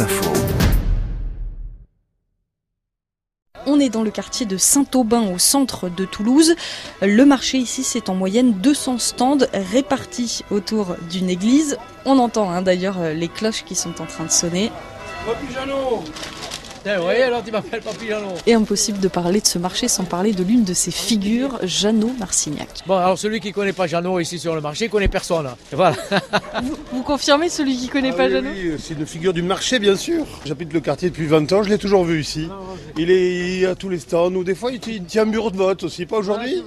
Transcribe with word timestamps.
Info. 0.00 0.32
On 3.66 3.78
est 3.78 3.88
dans 3.88 4.02
le 4.02 4.10
quartier 4.10 4.44
de 4.44 4.56
Saint-Aubin 4.56 5.32
au 5.32 5.38
centre 5.38 5.88
de 5.88 6.04
Toulouse. 6.04 6.56
Le 7.00 7.24
marché 7.24 7.58
ici, 7.58 7.84
c'est 7.84 8.08
en 8.08 8.14
moyenne 8.14 8.52
200 8.54 8.98
stands 8.98 9.38
répartis 9.52 10.42
autour 10.50 10.96
d'une 11.10 11.30
église. 11.30 11.78
On 12.06 12.18
entend 12.18 12.50
hein, 12.50 12.62
d'ailleurs 12.62 12.98
euh, 12.98 13.12
les 13.12 13.28
cloches 13.28 13.64
qui 13.64 13.74
sont 13.76 14.00
en 14.00 14.06
train 14.06 14.24
de 14.24 14.30
sonner. 14.30 14.72
Oui, 16.86 17.22
alors 17.22 17.42
tu 17.42 17.50
m'appelles 17.50 17.80
Papy 17.80 18.08
Jeannot. 18.08 18.34
Et 18.46 18.52
impossible 18.52 19.00
de 19.00 19.08
parler 19.08 19.40
de 19.40 19.46
ce 19.46 19.58
marché 19.58 19.88
sans 19.88 20.04
parler 20.04 20.32
de 20.32 20.42
l'une 20.42 20.64
de 20.64 20.74
ses 20.74 20.90
figures, 20.90 21.58
Jeannot 21.62 22.12
Marcignac. 22.18 22.68
Bon, 22.86 22.96
alors 22.96 23.18
celui 23.18 23.40
qui 23.40 23.52
connaît 23.52 23.72
pas 23.72 23.86
Jeannot 23.86 24.20
ici 24.20 24.38
sur 24.38 24.54
le 24.54 24.60
marché, 24.60 24.88
connaît 24.88 25.08
personne. 25.08 25.48
Voilà. 25.72 25.96
Vous, 26.62 26.76
vous 26.92 27.02
confirmez 27.02 27.48
celui 27.48 27.76
qui 27.76 27.88
connaît 27.88 28.10
Ah 28.12 28.16
pas 28.16 28.26
oui, 28.26 28.32
Jeannot 28.32 28.50
oui, 28.50 28.76
c'est 28.78 28.94
une 28.94 29.06
figure 29.06 29.32
du 29.32 29.42
marché, 29.42 29.78
bien 29.78 29.96
sûr. 29.96 30.26
J'habite 30.44 30.72
le 30.74 30.80
quartier 30.80 31.08
depuis 31.08 31.26
20 31.26 31.52
ans, 31.52 31.62
je 31.62 31.70
l'ai 31.70 31.78
toujours 31.78 32.04
vu 32.04 32.20
ici. 32.20 32.48
Il 32.98 33.10
est 33.10 33.64
à 33.64 33.74
tous 33.74 33.88
les 33.88 33.98
stands, 33.98 34.32
ou 34.34 34.44
des 34.44 34.54
fois 34.54 34.70
il 34.70 34.78
tient 35.04 35.22
un 35.22 35.26
bureau 35.26 35.50
de 35.50 35.56
vote 35.56 35.84
aussi, 35.84 36.04
pas 36.04 36.18
aujourd'hui 36.18 36.62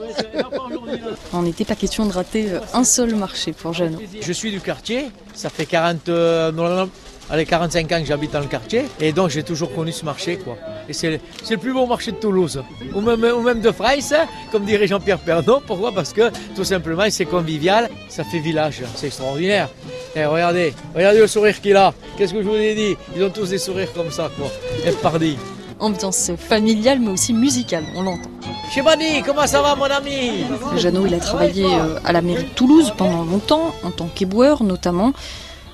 On 1.32 1.44
n'était 1.44 1.66
pas 1.66 1.76
question 1.76 2.06
de 2.08 2.14
rater 2.14 2.48
un 2.74 2.84
seul 2.84 3.16
marché 3.16 3.54
pour 3.54 3.74
Jeannot. 3.74 4.00
Je 4.20 4.34
suis 4.34 4.52
du 4.52 4.62
quartier, 4.62 5.12
ça 5.36 5.50
fait 5.50 5.68
40, 5.68 6.10
euh, 6.10 6.52
non, 6.52 6.64
non, 6.68 6.76
non, 6.78 6.90
allez, 7.30 7.46
45 7.46 7.92
ans 7.92 8.00
que 8.00 8.06
j'habite 8.06 8.32
dans 8.32 8.40
le 8.40 8.46
quartier, 8.48 8.86
et 9.00 9.12
donc 9.12 9.30
j'ai 9.30 9.44
toujours 9.44 9.74
connu 9.74 9.92
ce 9.92 10.06
marché. 10.06 10.38
quoi. 10.38 10.58
Et 10.90 10.94
c'est 10.94 11.10
le, 11.12 11.20
c'est 11.44 11.56
le 11.56 11.60
plus 11.60 11.74
beau 11.74 11.86
marché 11.86 12.12
de 12.12 12.18
Toulouse, 12.18 12.62
ou 12.94 13.02
même, 13.02 13.24
ou 13.24 13.42
même 13.42 13.62
de 13.62 13.72
Freis, 13.72 14.14
comme 14.52 14.66
dirait 14.66 14.88
Jean-Pierre 14.88 15.20
Pernon. 15.20 15.62
Pourquoi? 15.66 15.92
Parce 15.92 16.14
que 16.14 16.32
tout 16.56 16.64
simplement 16.64 17.04
c'est 17.10 17.26
convivial, 17.26 17.90
ça 18.10 18.24
fait 18.24 18.40
village, 18.40 18.82
c'est 18.96 19.08
extraordinaire. 19.08 19.70
Et 20.16 20.26
regardez, 20.26 20.74
regardez 20.96 21.20
le 21.20 21.28
sourire 21.28 21.60
qu'il 21.62 21.76
a. 21.76 21.94
Qu'est-ce 22.18 22.34
que 22.34 22.42
je 22.42 22.48
vous 22.48 22.56
ai 22.56 22.74
dit? 22.76 22.96
Ils 23.16 23.24
ont 23.24 23.30
tous 23.30 23.50
des 23.50 23.58
sourires 23.60 23.92
comme 23.94 24.10
ça, 24.12 24.30
quoi. 24.38 24.48
Et 24.86 24.92
pardi. 24.92 25.38
Ambiance 25.80 26.32
familiale 26.40 27.00
mais 27.00 27.12
aussi 27.12 27.34
musicale, 27.34 27.84
on 27.96 28.02
l'entend. 28.02 28.32
Chez 28.74 28.82
Bani, 28.82 29.22
comment 29.24 29.46
ça 29.46 29.62
va 29.62 29.76
mon 29.76 29.84
ami? 29.86 30.44
Jeannot, 30.78 31.06
il 31.06 31.14
a 31.14 31.20
travaillé 31.20 31.66
euh, 31.66 32.00
à 32.04 32.12
la 32.14 32.22
mairie 32.22 32.46
de 32.46 32.50
Toulouse 32.50 32.92
pendant 32.98 33.24
longtemps, 33.24 33.76
en 33.84 33.92
tant 33.92 34.08
qu'éboueur 34.08 34.64
notamment. 34.64 35.14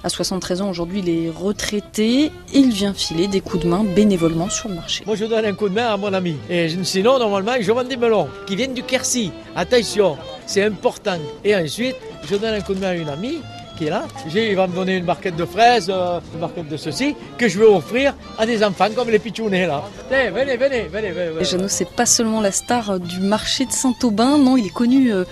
À 0.05 0.09
73 0.09 0.61
ans 0.61 0.69
aujourd'hui, 0.69 0.99
il 0.99 1.09
est 1.09 1.29
retraité 1.29 2.25
et 2.25 2.31
il 2.53 2.73
vient 2.73 2.93
filer 2.93 3.27
des 3.27 3.39
coups 3.39 3.63
de 3.63 3.69
main 3.69 3.85
bénévolement 3.85 4.49
sur 4.49 4.67
le 4.67 4.75
marché. 4.75 5.05
Moi, 5.05 5.15
je 5.15 5.23
donne 5.23 5.45
un 5.45 5.53
coup 5.53 5.69
de 5.69 5.73
main 5.73 5.87
à 5.87 5.95
mon 5.95 6.11
ami. 6.11 6.35
Et 6.49 6.67
sinon, 6.83 7.17
normalement, 7.19 7.53
je 7.61 7.71
vends 7.71 7.85
des 7.85 7.95
melons 7.95 8.27
qui 8.45 8.57
viennent 8.57 8.73
du 8.73 8.83
Quercy. 8.83 9.31
Attention, 9.55 10.17
c'est 10.45 10.63
important. 10.63 11.19
Et 11.45 11.55
ensuite, 11.55 11.95
je 12.29 12.35
donne 12.35 12.53
un 12.53 12.59
coup 12.59 12.73
de 12.73 12.81
main 12.81 12.89
à 12.89 12.95
une 12.95 13.07
amie 13.07 13.37
qui 13.77 13.85
est 13.85 13.89
là. 13.89 14.03
Il 14.33 14.55
va 14.55 14.67
me 14.67 14.75
donner 14.75 14.97
une 14.97 15.05
barquette 15.05 15.35
de 15.35 15.45
fraises, 15.45 15.91
euh, 15.93 16.19
une 16.33 16.39
barquette 16.39 16.67
de 16.67 16.77
ceci, 16.77 17.15
que 17.37 17.47
je 17.47 17.59
vais 17.59 17.65
offrir 17.65 18.13
à 18.37 18.45
des 18.45 18.63
enfants 18.63 18.89
comme 18.95 19.09
les 19.09 19.19
pitchounets 19.19 19.67
là. 19.67 19.83
Allez, 20.11 20.29
venez, 20.29 20.57
venez, 20.57 20.83
venez, 20.83 21.11
venez. 21.11 21.41
Et 21.41 21.45
Jeannot, 21.45 21.67
c'est 21.67 21.89
pas 21.89 22.05
seulement 22.05 22.41
la 22.41 22.51
star 22.51 22.91
euh, 22.91 22.99
du 22.99 23.19
marché 23.19 23.65
de 23.65 23.71
Saint-Aubin, 23.71 24.37
non, 24.37 24.57
il 24.57 24.67
est 24.67 24.73
connu 24.73 25.13
euh, 25.13 25.23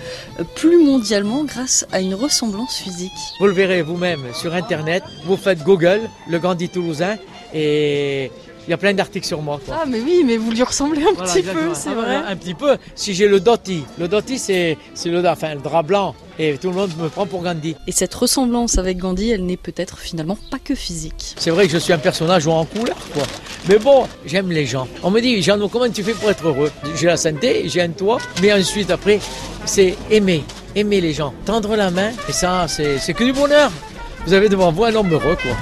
plus 0.54 0.82
mondialement 0.84 1.44
grâce 1.44 1.86
à 1.92 2.00
une 2.00 2.14
ressemblance 2.14 2.76
physique. 2.76 3.12
Vous 3.40 3.46
le 3.46 3.52
verrez 3.52 3.82
vous-même 3.82 4.22
sur 4.34 4.54
Internet. 4.54 5.02
Vous 5.24 5.36
faites 5.36 5.62
Google, 5.62 6.00
le 6.28 6.38
Gandhi 6.38 6.68
toulousain, 6.68 7.16
et 7.54 8.30
il 8.66 8.70
y 8.70 8.74
a 8.74 8.76
plein 8.76 8.92
d'articles 8.94 9.26
sur 9.26 9.42
moi. 9.42 9.60
quoi. 9.64 9.76
Ah 9.82 9.84
mais 9.86 10.00
oui, 10.00 10.22
mais 10.24 10.36
vous 10.36 10.50
lui 10.50 10.62
ressemblez 10.62 11.02
un 11.02 11.12
Voilà, 11.14 11.30
petit 11.32 11.38
exactement. 11.40 11.68
peu, 11.70 11.74
c'est 11.74 11.88
Ah, 11.90 11.94
vrai. 11.94 12.16
Un 12.28 12.36
petit 12.36 12.54
peu. 12.54 12.76
Si 12.94 13.14
j'ai 13.14 13.28
le 13.28 13.40
doti, 13.40 13.84
le 13.98 14.08
doti 14.08 14.38
c'est 14.38 14.76
c'est 14.94 15.08
le, 15.10 15.26
enfin, 15.28 15.54
le 15.54 15.60
drap 15.60 15.82
blanc 15.82 16.14
et 16.38 16.56
tout 16.58 16.70
le 16.70 16.76
monde 16.76 16.90
me 16.98 17.08
prend 17.08 17.26
pour 17.26 17.42
Gandhi. 17.42 17.76
Et 17.86 17.92
cette 17.92 18.14
ressemblance 18.14 18.78
avec 18.78 18.98
Gandhi, 18.98 19.30
elle 19.30 19.44
n'est 19.44 19.56
peut-être 19.56 19.98
finalement 19.98 20.38
pas 20.50 20.58
que 20.58 20.74
physique. 20.74 21.34
C'est 21.38 21.50
vrai 21.50 21.66
que 21.66 21.72
je 21.72 21.78
suis 21.78 21.92
un 21.92 21.98
personnage 21.98 22.46
en 22.46 22.64
couleur 22.64 22.96
quoi. 23.12 23.22
Mais 23.68 23.78
bon, 23.78 24.06
j'aime 24.26 24.50
les 24.50 24.66
gens. 24.66 24.86
On 25.02 25.10
me 25.10 25.20
dit 25.20 25.42
Jeannot, 25.42 25.68
comment 25.68 25.88
tu 25.90 26.02
fais 26.02 26.14
pour 26.14 26.30
être 26.30 26.46
heureux? 26.46 26.70
J'ai 26.96 27.06
la 27.06 27.16
santé, 27.16 27.64
j'ai 27.68 27.82
un 27.82 27.90
toit, 27.90 28.18
mais 28.40 28.52
ensuite 28.52 28.90
après, 28.90 29.20
c'est 29.64 29.96
aimer, 30.10 30.44
aimer 30.74 31.00
les 31.00 31.12
gens, 31.12 31.32
tendre 31.44 31.76
la 31.76 31.90
main 31.90 32.10
et 32.28 32.32
ça 32.32 32.66
c'est 32.68 32.98
c'est 32.98 33.12
que 33.14 33.24
du 33.24 33.32
bonheur. 33.32 33.70
Vous 34.24 34.32
avez 34.34 34.48
devant 34.48 34.70
vous 34.70 34.84
un 34.84 34.94
homme 34.94 35.12
heureux 35.12 35.36
quoi. 35.42 35.52